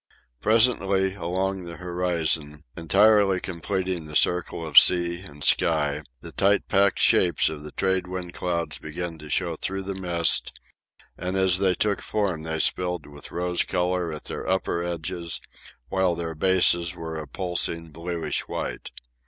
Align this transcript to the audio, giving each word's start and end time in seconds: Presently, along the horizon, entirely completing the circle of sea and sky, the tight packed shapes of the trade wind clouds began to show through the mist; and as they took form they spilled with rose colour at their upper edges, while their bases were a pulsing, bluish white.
Presently, 0.39 1.13
along 1.13 1.65
the 1.65 1.77
horizon, 1.77 2.63
entirely 2.75 3.39
completing 3.39 4.05
the 4.05 4.15
circle 4.15 4.65
of 4.65 4.79
sea 4.79 5.19
and 5.19 5.43
sky, 5.43 6.01
the 6.21 6.31
tight 6.31 6.67
packed 6.67 6.97
shapes 6.97 7.49
of 7.49 7.61
the 7.61 7.71
trade 7.71 8.07
wind 8.07 8.33
clouds 8.33 8.79
began 8.79 9.19
to 9.19 9.29
show 9.29 9.55
through 9.55 9.83
the 9.83 9.93
mist; 9.93 10.59
and 11.19 11.37
as 11.37 11.59
they 11.59 11.75
took 11.75 12.01
form 12.01 12.41
they 12.41 12.57
spilled 12.59 13.05
with 13.05 13.31
rose 13.31 13.63
colour 13.63 14.11
at 14.11 14.23
their 14.23 14.47
upper 14.49 14.81
edges, 14.81 15.39
while 15.89 16.15
their 16.15 16.33
bases 16.33 16.95
were 16.95 17.17
a 17.19 17.27
pulsing, 17.27 17.91
bluish 17.91 18.47
white. 18.47 18.89